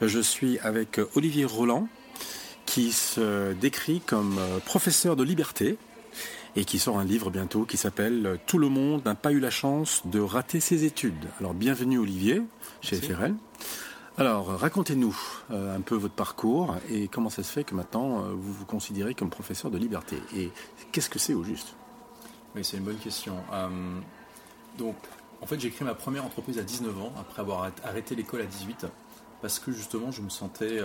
[0.00, 1.88] Je suis avec Olivier Roland,
[2.64, 5.76] qui se décrit comme professeur de liberté
[6.56, 9.50] et qui sort un livre bientôt qui s'appelle Tout le monde n'a pas eu la
[9.50, 11.28] chance de rater ses études.
[11.38, 12.42] Alors bienvenue Olivier
[12.80, 13.34] chez FRL.
[14.18, 15.16] Alors racontez-nous
[15.50, 18.66] euh, un peu votre parcours et comment ça se fait que maintenant euh, vous vous
[18.66, 20.50] considérez comme professeur de liberté et
[20.92, 21.74] qu'est-ce que c'est au juste?
[22.54, 23.36] Oui, c'est une bonne question.
[23.52, 23.68] Euh,
[24.76, 24.96] donc
[25.40, 28.46] en fait j'ai créé ma première entreprise à 19 ans après avoir arrêté l'école à
[28.46, 28.86] 18
[29.42, 30.80] parce que justement je me sentais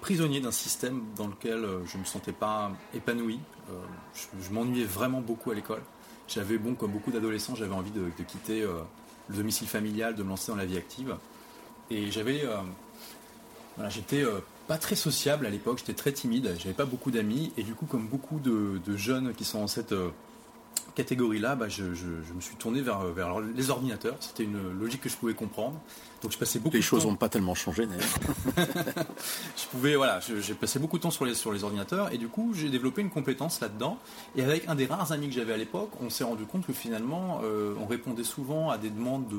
[0.00, 3.38] prisonnier d'un système dans lequel euh, je ne me sentais pas épanoui.
[3.70, 3.74] Euh,
[4.14, 5.82] je, m'ennuyais vraiment beaucoup à l'école.
[6.28, 8.80] J'avais, bon, comme beaucoup d'adolescents, j'avais envie de, quitter euh,
[9.28, 11.16] le domicile familial, de me lancer dans la vie active.
[11.90, 12.44] Et j'avais.
[13.76, 14.24] voilà, j'étais
[14.68, 17.52] pas très sociable à l'époque, j'étais très timide, j'avais pas beaucoup d'amis.
[17.56, 19.92] Et du coup, comme beaucoup de, jeunes qui sont en cette
[20.94, 24.16] catégorie-là, bah, je, me suis tourné vers, vers les ordinateurs.
[24.20, 25.80] C'était une logique que je pouvais comprendre.
[26.22, 26.76] Donc je passais beaucoup.
[26.76, 28.04] Les choses n'ont pas tellement changé d'ailleurs.
[29.56, 32.28] je pouvais, voilà, j'ai passé beaucoup de temps sur les, sur les ordinateurs et du
[32.28, 33.98] coup j'ai développé une compétence là-dedans.
[34.36, 36.74] Et avec un des rares amis que j'avais à l'époque, on s'est rendu compte que
[36.74, 39.38] finalement euh, on répondait souvent à des demandes de,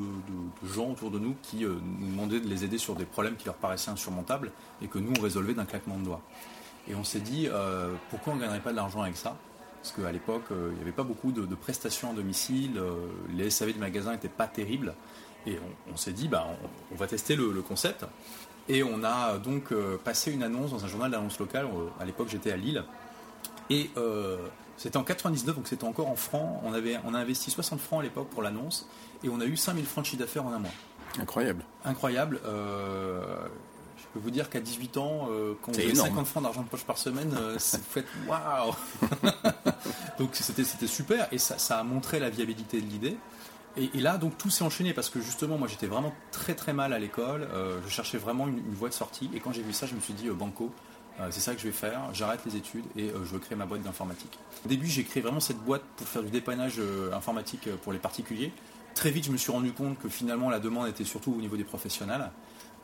[0.67, 3.45] gens autour de nous qui euh, nous demandaient de les aider sur des problèmes qui
[3.45, 6.21] leur paraissaient insurmontables et que nous on résolvait d'un claquement de doigts.
[6.87, 9.37] Et on s'est dit euh, pourquoi on ne gagnerait pas de l'argent avec ça?
[9.81, 12.79] Parce qu'à l'époque, il n'y avait pas beaucoup de, de prestations à domicile,
[13.33, 14.93] les SAV de magasins n'étaient pas terribles.
[15.47, 15.57] Et
[15.91, 16.47] on, s'est dit, bah,
[16.91, 18.05] on, va tester le, concept.
[18.69, 21.65] Et on a donc euh, passé une annonce dans un journal d'annonce locale.
[21.65, 22.83] Euh, à l'époque, j'étais à Lille.
[23.69, 24.37] Et euh,
[24.77, 26.61] c'était en 99, donc c'était encore en francs.
[26.63, 28.87] On, avait, on a investi 60 francs à l'époque pour l'annonce.
[29.23, 30.71] Et on a eu 5000 francs de chiffre d'affaires en un mois.
[31.19, 31.63] Incroyable.
[31.83, 32.39] Incroyable.
[32.45, 35.27] je peux vous dire qu'à 18 ans,
[35.61, 38.73] quand vous avez 50 francs d'argent de poche par semaine, vous faites waouh
[40.21, 43.17] Donc c'était super et ça, a montré la viabilité de l'idée.
[43.75, 46.93] Et, là, donc tout s'est enchaîné parce que justement, moi j'étais vraiment très très mal
[46.93, 47.47] à l'école.
[47.51, 49.31] Euh, je cherchais vraiment une, voie de sortie.
[49.33, 50.71] Et quand j'ai vu ça, je me suis dit, euh, Banco,
[51.19, 52.01] euh, c'est ça que je vais faire.
[52.13, 54.37] J'arrête les études et je veux créer ma boîte d'informatique.
[54.63, 56.79] Au début, j'ai créé vraiment cette boîte pour faire du dépannage
[57.11, 58.53] informatique pour les particuliers.
[58.95, 61.57] Très vite, je me suis rendu compte que finalement, la demande était surtout au niveau
[61.57, 62.29] des professionnels.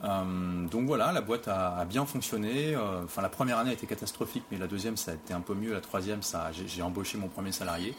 [0.01, 2.75] donc voilà, la boîte a, bien fonctionné.
[3.03, 5.53] Enfin, la première année a été catastrophique, mais la deuxième, ça a été un peu
[5.53, 5.73] mieux.
[5.73, 7.93] La troisième, ça, j'ai embauché mon premier salarié.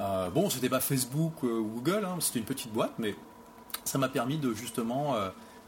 [0.00, 3.14] Euh, bon, c'était pas Facebook euh, ou Google, hein, c'était une petite boîte, mais
[3.84, 5.14] ça m'a permis de justement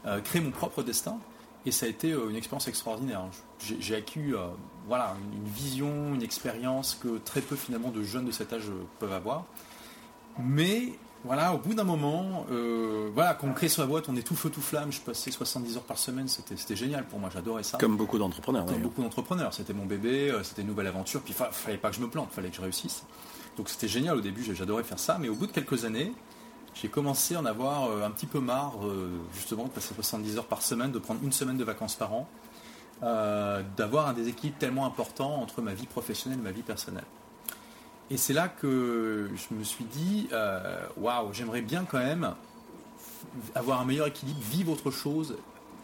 [0.05, 1.19] euh, créer mon propre destin.
[1.65, 3.23] Et ça a été une expérience extraordinaire.
[3.59, 4.31] J'ai acquis
[4.87, 9.11] voilà, une vision, une expérience que très peu finalement de jeunes de cet âge peuvent
[9.11, 9.43] avoir.
[10.39, 10.93] Mais
[11.27, 12.45] voilà, au bout d'un moment,
[13.13, 14.91] voilà, quand on crée sa boîte, on est tout feu tout flamme.
[14.91, 17.77] Je passais 70 heures par semaine, c'était génial pour moi, j'adorais ça.
[17.77, 18.65] Comme beaucoup d'entrepreneurs.
[18.65, 21.21] Comme beaucoup d'entrepreneurs, c'était mon bébé, c'était une nouvelle aventure.
[21.21, 23.03] Puis il fallait pas que je me plante, il fallait que je réussisse.
[23.57, 26.13] Donc c'était génial au début, j'adorais faire ça, mais au bout de quelques années,
[26.81, 30.37] j'ai commencé à en avoir euh, un petit peu marre, euh, justement, de passer 70
[30.37, 32.27] heures par semaine, de prendre une semaine de vacances par an,
[33.01, 37.05] euh, d'avoir un déséquilibre tellement important entre ma vie professionnelle et ma vie personnelle.
[38.09, 40.29] Et c'est là que je me suis dit,
[40.97, 42.33] waouh, j'aimerais bien quand même
[43.55, 45.35] avoir un meilleur équilibre, vivre autre chose,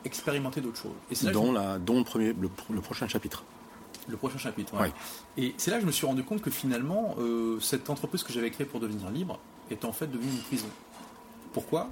[0.06, 0.92] expérimenter d'autres choses.
[1.12, 3.44] Et c'est dont, la, le, premier, le prochain chapitre.
[4.08, 4.74] Le prochain chapitre.
[5.38, 8.34] Et c'est là que je me suis rendu compte que finalement, euh, cette entreprise que
[8.34, 9.40] j'avais créée pour devenir libre
[9.70, 10.68] est en fait devenue une prison.
[11.54, 11.90] Pourquoi?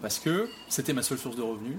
[0.00, 1.76] Parce que c'était ma seule source de revenus.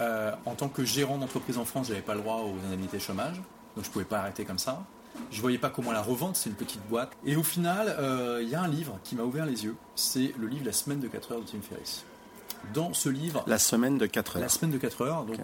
[0.00, 3.00] Euh, en tant que gérant d'entreprise en France, je n'avais pas le droit aux indemnités
[3.00, 4.84] chômage, donc je ne pouvais pas arrêter comme ça.
[5.30, 7.12] Je ne voyais pas comment la revendre, c'est une petite boîte.
[7.24, 9.76] Et au final, euh, il y a un livre qui m'a ouvert les yeux.
[9.94, 12.04] C'est le livre La semaine de 4 heures de Tim Ferriss.
[12.74, 13.44] Dans ce livre.
[13.46, 14.42] La semaine de 4 heures.
[14.42, 15.24] La semaine de 4 heures.
[15.24, 15.40] Donc,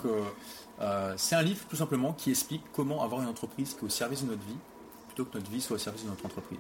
[0.81, 3.89] euh, c'est un livre tout simplement qui explique comment avoir une entreprise qui est au
[3.89, 4.59] service de notre vie,
[5.09, 6.59] plutôt que notre vie soit au service de notre entreprise.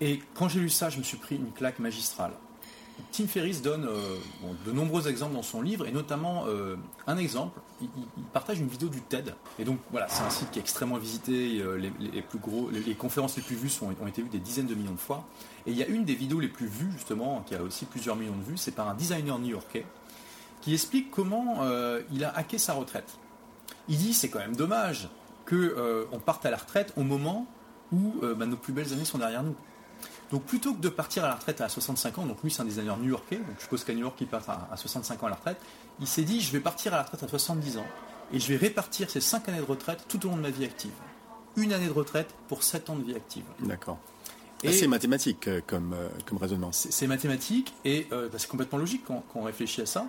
[0.00, 2.32] Et quand j'ai lu ça, je me suis pris une claque magistrale.
[3.12, 4.16] Tim Ferriss donne euh,
[4.66, 6.76] de nombreux exemples dans son livre, et notamment euh,
[7.06, 7.88] un exemple, il,
[8.32, 9.34] partage une vidéo du TED.
[9.58, 13.36] Et donc voilà, c'est un site qui est extrêmement visité, les, plus gros, les, conférences
[13.36, 15.26] les plus vues ont été vues des dizaines de millions de fois.
[15.66, 18.16] Et il y a une des vidéos les plus vues, justement, qui a aussi plusieurs
[18.16, 19.84] millions de vues, c'est par un designer new-yorkais
[20.66, 23.18] qui explique comment euh, il a hacké sa retraite.
[23.88, 25.08] Il dit c'est quand même dommage
[25.48, 27.46] qu'on euh, parte à la retraite au moment
[27.92, 29.54] où euh, bah, nos plus belles années sont derrière nous.
[30.30, 32.64] Donc plutôt que de partir à la retraite à 65 ans, donc lui c'est un
[32.64, 35.36] designer new-yorkais, donc je suppose qu'à New York il part à, 65 ans à la
[35.36, 35.60] retraite,
[36.00, 37.86] il s'est dit je vais partir à la retraite à 70 ans
[38.32, 40.64] et je vais répartir ces 5 années de retraite tout au long de ma vie
[40.64, 40.92] active.
[41.56, 43.44] Une année de retraite pour 7 ans de vie active.
[43.60, 43.98] D'accord.
[44.64, 46.70] C'est mathématique euh, comme, euh, comme raisonnement.
[46.72, 50.06] C'est mathématique et euh, bah, c'est complètement logique quand, on réfléchit à ça.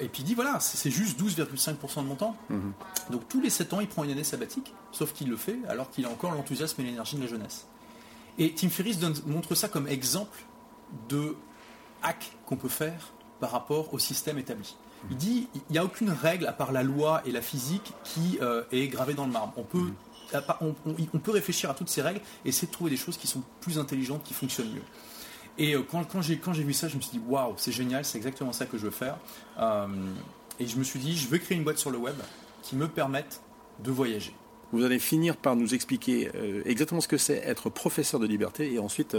[0.00, 2.36] et puis il dit voilà, c'est juste 12,5% de mon temps.
[2.48, 2.72] Mhm.
[3.10, 5.90] Donc tous les 7 ans, il prend une année sabbatique, sauf qu'il le fait alors
[5.90, 7.66] qu'il a encore l'enthousiasme et l'énergie de la jeunesse.
[8.38, 10.38] Et Tim Ferriss montre ça comme exemple
[11.08, 11.36] de
[12.02, 14.76] hack qu'on peut faire par rapport au système établi.
[15.10, 18.38] Il dit il n'y a aucune règle à part la loi et la physique qui
[18.40, 19.52] euh, est gravée dans le marbre.
[19.56, 19.92] On peut,
[20.60, 23.42] on, peut réfléchir à toutes ces règles et essayer de trouver des choses qui sont
[23.60, 24.82] plus intelligentes, qui fonctionnent mieux.
[25.58, 28.16] Et euh, quand, quand j'ai vu ça, je me suis dit waouh, c'est génial, c'est
[28.16, 29.18] exactement ça que je veux faire.
[29.58, 29.88] Euh,
[30.58, 32.14] et je me suis dit, je veux créer une boîte sur le web
[32.62, 33.40] qui me permette
[33.82, 34.34] de voyager.
[34.72, 36.30] Vous allez finir par nous expliquer
[36.64, 39.16] exactement ce que c'est être professeur de liberté et ensuite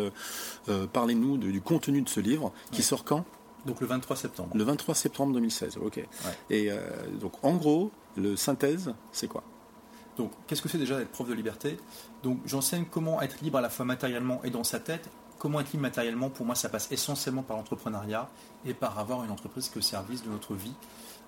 [0.92, 3.24] parlez-nous du contenu de ce livre qui sort quand?
[3.66, 4.50] Donc le 23 septembre.
[4.56, 6.06] Le 23 septembre 2016, ok.
[6.50, 6.80] Et euh,
[7.20, 9.44] donc en gros, le synthèse, c'est quoi?
[10.18, 11.78] Donc qu'est-ce que c'est déjà d'être prof de liberté?
[12.24, 15.10] Donc j'enseigne comment être libre à la fois matériellement et dans sa tête.
[15.40, 18.30] Comment être libre matériellement, pour moi, ça passe essentiellement par l'entrepreneuriat
[18.66, 20.74] et par avoir une entreprise qui est au service de notre vie.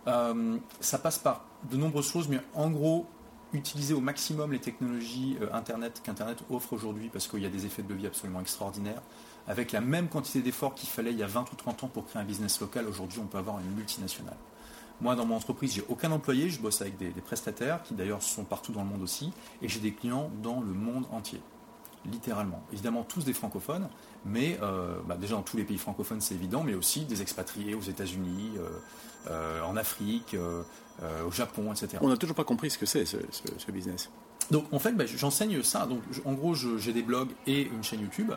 [0.08, 3.08] Euh, ça passe par de nombreuses choses, mais en gros,
[3.54, 7.66] utiliser au maximum les technologies euh, Internet qu'Internet offre aujourd'hui parce qu'il y a des
[7.66, 9.02] effets de levier absolument extraordinaires.
[9.48, 12.06] Avec la même quantité d'efforts qu'il fallait il y a 20 ou 30 ans pour
[12.06, 14.38] créer un business local, aujourd'hui on peut avoir une multinationale.
[15.02, 18.46] Moi, dans mon entreprise, j'ai aucun employé, je bosse avec des, prestataires qui d'ailleurs sont
[18.46, 21.42] partout dans le monde aussi, et j'ai des clients dans le monde entier,
[22.12, 22.62] littéralement.
[22.72, 23.90] Évidemment, tous des francophones,
[24.26, 27.76] mais euh, bah, déjà dans tous les pays francophones, c'est évident, mais aussi des expatriés
[27.76, 28.70] aux États-Unis, euh,
[29.30, 30.36] euh, en Afrique,
[31.26, 31.98] au Japon, etc.
[32.02, 33.18] On n'a toujours pas compris ce que c'est ce,
[33.72, 34.10] business.
[34.52, 35.88] Donc en fait, bah, j'enseigne ça.
[35.88, 38.32] Donc en gros, j'ai des blogs et une chaîne YouTube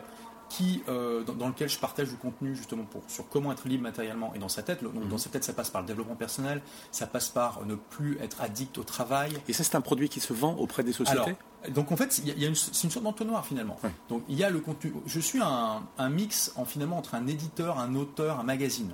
[0.49, 4.33] qui, euh, dans, lequel je partage du contenu justement pour, sur comment être libre matériellement
[4.33, 4.83] et dans sa tête.
[4.83, 5.17] Donc, Dans mhm.
[5.17, 6.61] sa tête, ça passe par le développement personnel,
[6.91, 9.37] ça passe par ne plus être addict au travail.
[9.47, 11.35] Et ça, c'est un produit qui se vend auprès des sociétés?
[11.67, 13.77] Donc en fait, il y a une, c'est une sorte d'entonnoir finalement.
[14.07, 14.93] Donc il y a le contenu.
[15.05, 18.93] Je suis un, mix en, finalement entre un éditeur, un auteur, un magazine.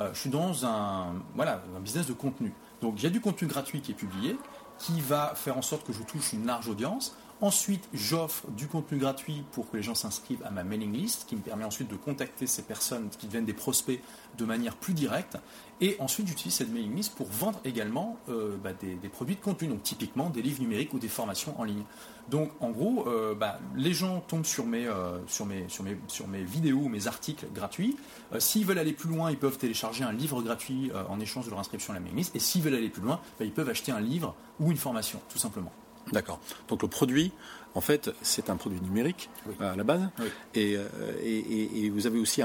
[0.00, 2.54] Euh, je suis dans un, voilà, un business de contenu.
[2.80, 4.38] Donc il y a du contenu gratuit qui est publié,
[4.78, 7.14] qui va faire en sorte que je touche une large audience.
[7.42, 11.34] Ensuite, j'offre du contenu gratuit pour que les gens s'inscrivent à ma mailing list, qui
[11.34, 14.00] me permet ensuite de contacter ces personnes qui deviennent des prospects
[14.38, 15.36] de manière plus directe.
[15.80, 19.66] Et ensuite, j'utilise cette mailing list pour vendre également euh, bah, des, produits de contenu,
[19.66, 21.82] donc typiquement des livres numériques ou des formations en ligne.
[22.30, 27.96] Donc, en gros, euh, bah, les gens tombent sur mes, euh, sur, mes, articles gratuits.
[28.38, 31.58] s'ils veulent aller plus loin, ils peuvent télécharger un livre gratuit en échange de leur
[31.58, 32.36] inscription à la mailing list.
[32.36, 35.20] Et s'ils veulent aller plus loin, bah, ils peuvent acheter un livre ou une formation,
[35.28, 35.72] tout simplement.
[36.10, 36.40] D'accord.
[36.68, 37.32] Donc le produit,
[37.74, 40.08] en fait, c'est un produit numérique à la base.
[40.56, 40.88] Euh,
[41.22, 42.42] et, et, vous avez aussi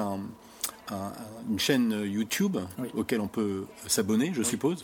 [1.49, 2.57] une chaîne YouTube
[2.95, 4.83] auquel on peut s'abonner, je suppose.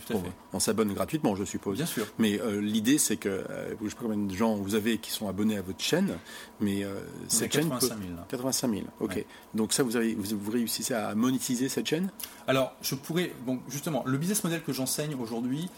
[0.53, 1.77] on s'abonne gratuitement, je suppose.
[1.77, 2.05] Bien sûr.
[2.19, 4.97] Mais euh, l'idée, c'est que, euh, je ne sais pas combien de gens vous avez
[4.97, 6.17] qui sont abonnés à votre chaîne,
[6.59, 6.85] mais
[7.27, 8.00] cette 85 000.
[8.29, 9.25] 85 000, ok.
[9.53, 12.09] Donc ça, vous, avez, vous, réussissez à monétiser cette chaîne?
[12.47, 15.69] Alors, je pourrais, bon, justement, le business model que j'enseigne aujourd'hui,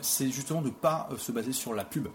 [0.00, 2.08] c'est justement de ne pas se baser sur la pub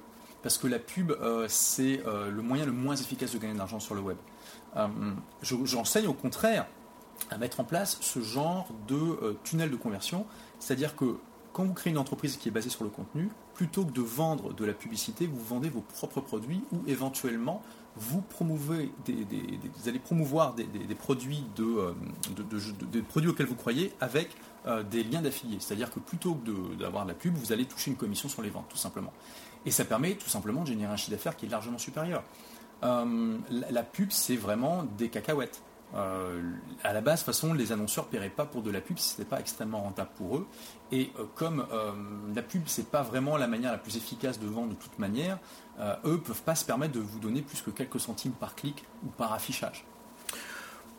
[0.43, 3.57] parce que la pub, euh, c'est euh, le moyen le moins efficace de gagner de
[3.57, 4.17] l'argent sur le web.
[4.75, 4.87] Euh,
[5.41, 6.67] j'enseigne au contraire
[7.29, 10.25] à mettre en place ce genre de tunnel de conversion,
[10.59, 11.17] c'est-à-dire que
[11.51, 14.53] quand vous créez une entreprise qui est basée sur le contenu, plutôt que de vendre
[14.53, 17.61] de la publicité, vous vendez vos propres produits ou éventuellement
[17.95, 20.65] vous promouvez vous allez promouvoir des,
[20.95, 21.93] produits de,
[22.91, 24.29] des produits auxquels vous croyez avec
[24.89, 25.57] des liens d'affiliés.
[25.59, 28.49] C'est-à-dire que plutôt que d'avoir de la pub, vous allez toucher une commission sur les
[28.49, 29.13] ventes, tout simplement.
[29.65, 32.23] Et ça permet tout simplement de générer un chiffre d'affaires qui est largement supérieur.
[32.83, 35.61] Euh, la, pub, c'est vraiment des cacahuètes.
[35.95, 36.41] Euh,
[36.83, 38.97] à la base, de toute façon, les annonceurs ne paieraient pas pour de la pub
[38.97, 40.47] si ce n'était pas extrêmement rentable pour eux.
[40.91, 41.65] Et euh, comme
[42.35, 44.97] la pub, ce n'est pas vraiment la manière la plus efficace de vendre de toute
[44.99, 45.37] manière,
[46.05, 48.83] eux ne peuvent pas se permettre de vous donner plus que quelques centimes par clic
[49.03, 49.85] ou par affichage.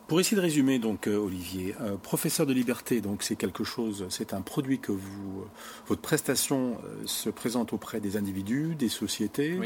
[0.06, 4.04] Pour essayer de résumer, donc, euh, Olivier, euh, professeur de liberté, donc c'est quelque chose,
[4.10, 5.46] c'est un produit que vous, euh,
[5.86, 9.58] votre prestation se présente auprès des individus, des sociétés,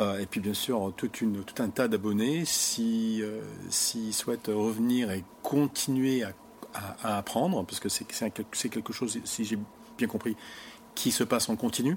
[0.00, 3.24] et puis bien sûr toute une, tout un tas d'abonnés s'ils
[3.68, 6.32] si, souhaitent revenir et continuer à,
[7.02, 9.58] à apprendre, parce que c'est quelque chose, si j'ai
[9.96, 10.36] bien compris,
[10.94, 11.96] qui se passe en continu.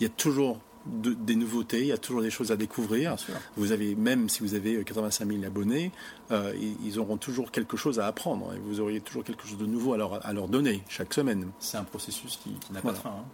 [0.00, 3.16] Il y a toujours des nouveautés, il y a toujours des choses à découvrir.
[3.56, 5.92] Vous avez, même si vous avez 85 000 abonnés,
[6.30, 6.52] euh,
[6.84, 9.94] ils auront toujours quelque chose à apprendre et vous auriez toujours quelque chose de nouveau
[9.94, 11.50] à leur, à leur donner chaque semaine.
[11.58, 13.10] C'est un processus qui, n'a pas de fin.
[13.10, 13.24] Hein.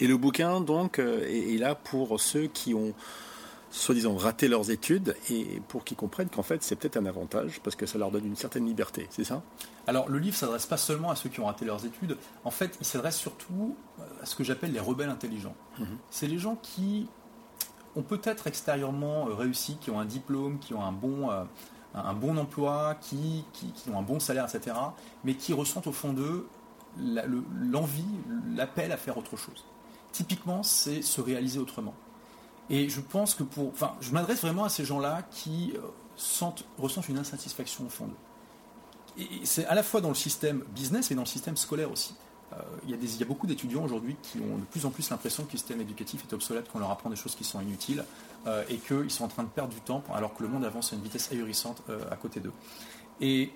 [0.00, 2.94] Et le bouquin, donc, euh, est, là pour ceux qui ont
[3.70, 7.76] soi-disant raté leurs études et pour qu'ils comprennent qu'en fait c'est peut-être un avantage parce
[7.76, 9.42] que ça leur donne une certaine liberté, c'est ça?
[9.86, 12.76] Alors le livre s'adresse pas seulement à ceux qui ont raté leurs études, en fait
[12.80, 13.76] il s'adresse surtout
[14.22, 15.54] à ce que j'appelle les rebelles intelligents.
[15.78, 15.98] Mhm.
[16.10, 17.08] C'est les gens qui
[17.96, 21.44] ont peut-être extérieurement euh, réussi, qui ont un diplôme, qui ont un bon, euh,
[21.94, 24.76] un bon emploi, qui, qui, ont un bon salaire, etc.,
[25.24, 26.46] mais qui ressentent au fond d'eux
[26.96, 28.04] l'envie,
[28.56, 29.64] l'appel à faire autre chose.
[30.10, 31.94] Typiquement, c'est se réaliser autrement.
[32.70, 33.68] Et je pense que pour.
[33.68, 35.80] Enfin, je m'adresse vraiment à ces gens-là qui euh,
[36.16, 39.22] sentent, ressentent une insatisfaction au fond d'eux.
[39.22, 42.14] Et c'est à la fois dans le système business et dans le système scolaire aussi.
[42.86, 45.58] il, y a beaucoup d'étudiants aujourd'hui qui ont de plus en plus l'impression que le
[45.58, 48.04] système éducatif est obsolète, qu'on leur apprend des choses qui sont inutiles
[48.68, 50.96] et qu'ils sont en train de perdre du temps alors que le monde avance à
[50.96, 51.82] une vitesse ahurissante
[52.12, 52.52] à côté d'eux.
[53.20, 53.50] Et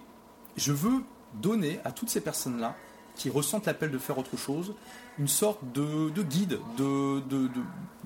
[0.57, 1.04] je veux
[1.35, 2.75] donner à toutes ces personnes-là
[3.16, 4.75] qui ressentent l'appel de faire autre chose,
[5.19, 7.23] une sorte de, guide, de,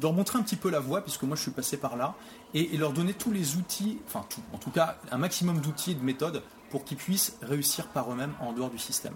[0.03, 2.15] leur montrer un petit peu la voie, puisque moi je suis passé par là,
[2.55, 5.95] et, leur donner tous les outils, enfin tout, en tout cas un maximum d'outils et
[5.95, 9.15] de méthodes pour qu'ils puissent réussir par eux-mêmes en dehors du système.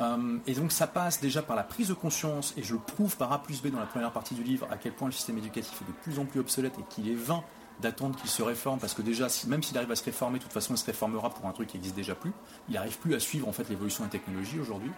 [0.00, 3.16] Euh, et donc ça passe déjà par la prise de conscience, et je le prouve
[3.16, 5.38] par A plus B dans la première partie du livre, à quel point le système
[5.38, 7.44] éducatif est de plus en plus obsolète et qu'il est vain
[7.80, 10.52] d'attendre qu'il se réforme, parce que déjà, même s'il arrive à se réformer, de toute
[10.52, 12.32] façon, il se réformera pour un truc qui n'existe déjà plus.
[12.68, 14.90] Il n'arrive plus à suivre en fait l'évolution des technologies aujourd'hui.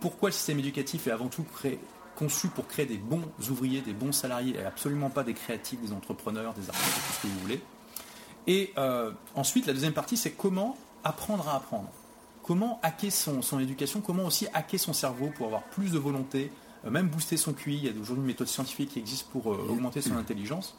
[0.00, 1.44] Pourquoi le système éducatif est avant tout
[2.16, 5.92] conçu pour créer des bons ouvriers, des bons salariés, et absolument pas des créatifs, des
[5.92, 7.60] entrepreneurs, des artistes, tout ce que vous voulez?
[8.46, 11.88] Et euh, ensuite, la deuxième partie, c'est comment apprendre à apprendre.
[12.42, 16.50] Comment hacker son, éducation, comment aussi hacker son cerveau pour avoir plus de volonté,
[16.84, 17.76] euh, même booster son QI.
[17.76, 20.74] Il y a aujourd'hui une méthode scientifique qui existe pour euh, augmenter son intelligence.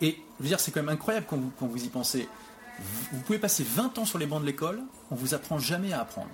[0.00, 2.28] Et je veux dire, c'est quand même incroyable quand vous, quand vous y pensez.
[3.12, 6.00] Vous pouvez passer 20 ans sur les bancs de l'école, on vous apprend jamais à
[6.00, 6.30] apprendre.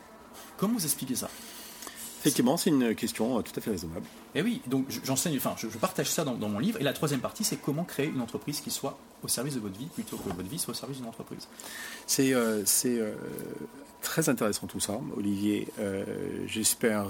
[0.58, 1.30] Comment vous expliquez ça?
[2.24, 4.06] Effectivement, c'est une question euh, tout à fait raisonnable.
[4.34, 6.80] Et oui, donc j'enseigne, enfin, je, partage ça dans, mon livre.
[6.80, 9.78] Et la troisième partie, c'est comment créer une entreprise qui soit au service de votre
[9.78, 11.48] vie plutôt que votre vie soit au service d'une entreprise.
[12.06, 13.14] C'est euh, euh,
[14.00, 15.68] très intéressant tout ça, Olivier.
[16.46, 17.08] J'espère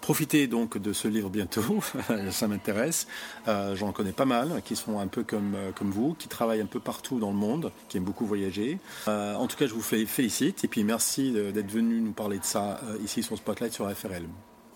[0.00, 1.80] Profitez donc de ce livre bientôt,
[2.30, 3.06] ça m'intéresse.
[3.46, 6.60] Euh, j'en connais pas mal qui sont un peu comme, euh, comme vous, qui travaillent
[6.60, 8.78] un peu partout dans le monde, qui aiment beaucoup voyager.
[9.08, 12.44] Euh, en tout cas, je vous félicite et puis merci d'être venu nous parler de
[12.44, 14.24] ça ici sur Spotlight sur FRL.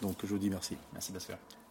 [0.00, 0.76] Donc je vous dis merci.
[0.92, 1.61] Merci Bhaskar.